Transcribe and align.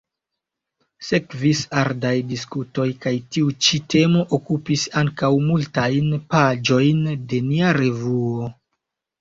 Sekvis 1.07 1.59
ardaj 1.81 2.13
diskutoj 2.31 2.87
kaj 3.03 3.13
tiu 3.37 3.53
ĉi 3.67 3.81
temo 3.95 4.25
okupis 4.39 4.87
ankaŭ 5.03 5.31
multajn 5.51 6.11
paĝojn 6.35 7.05
de 7.35 7.45
nia 7.53 7.77
revuo. 7.81 8.51